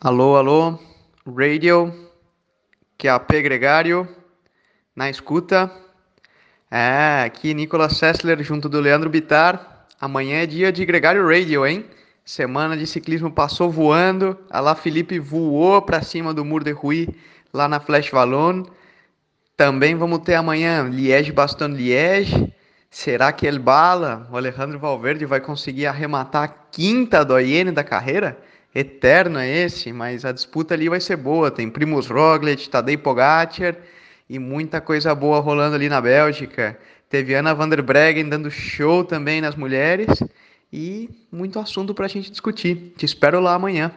Alô, 0.00 0.36
alô, 0.36 0.78
radio, 1.26 1.92
que 2.96 3.08
é 3.08 3.10
a 3.10 3.18
P 3.18 3.42
Gregário, 3.42 4.08
na 4.94 5.10
escuta. 5.10 5.68
É, 6.70 7.24
aqui 7.26 7.52
Nicolas 7.52 7.96
Sessler 7.96 8.40
junto 8.44 8.68
do 8.68 8.78
Leandro 8.78 9.10
Bitar. 9.10 9.88
Amanhã 10.00 10.40
é 10.40 10.46
dia 10.46 10.70
de 10.70 10.86
Gregário 10.86 11.26
Radio, 11.26 11.66
hein? 11.66 11.84
Semana 12.24 12.76
de 12.76 12.86
ciclismo 12.86 13.28
passou 13.28 13.72
voando. 13.72 14.38
A 14.48 14.60
lá 14.60 14.76
Felipe 14.76 15.18
voou 15.18 15.82
para 15.82 16.00
cima 16.00 16.32
do 16.32 16.44
Mur 16.44 16.62
de 16.62 16.70
Rui, 16.70 17.08
lá 17.52 17.66
na 17.66 17.80
Flash 17.80 18.08
Vallon. 18.12 18.66
Também 19.56 19.96
vamos 19.96 20.20
ter 20.20 20.36
amanhã 20.36 20.88
Liège-Bastogne-Liège. 20.88 22.54
Será 22.88 23.32
que 23.32 23.44
ele 23.44 23.58
bala? 23.58 24.28
O 24.30 24.36
Alejandro 24.36 24.78
Valverde 24.78 25.26
vai 25.26 25.40
conseguir 25.40 25.86
arrematar 25.86 26.44
a 26.44 26.54
quinta 26.70 27.24
do 27.24 27.36
Iene 27.36 27.72
da 27.72 27.82
carreira? 27.82 28.38
Eterno 28.78 29.38
é 29.38 29.48
esse, 29.48 29.92
mas 29.92 30.24
a 30.24 30.30
disputa 30.30 30.74
ali 30.74 30.88
vai 30.88 31.00
ser 31.00 31.16
boa. 31.16 31.50
Tem 31.50 31.68
Primus 31.68 32.06
Roglic, 32.06 32.68
Tadej 32.68 32.96
Pogacar 32.96 33.76
e 34.28 34.38
muita 34.38 34.80
coisa 34.80 35.14
boa 35.14 35.40
rolando 35.40 35.74
ali 35.74 35.88
na 35.88 36.00
Bélgica. 36.00 36.78
Teve 37.10 37.34
Ana 37.34 37.54
van 37.54 37.68
der 37.68 37.82
Breggen 37.82 38.28
dando 38.28 38.50
show 38.50 39.02
também 39.02 39.40
nas 39.40 39.56
mulheres 39.56 40.22
e 40.72 41.08
muito 41.32 41.58
assunto 41.58 41.94
para 41.94 42.04
a 42.04 42.08
gente 42.08 42.30
discutir. 42.30 42.92
Te 42.96 43.04
espero 43.04 43.40
lá 43.40 43.54
amanhã. 43.54 43.92